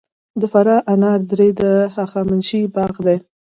[0.41, 1.61] د فراه انار درې د
[1.95, 3.17] هخامنشي باغ دی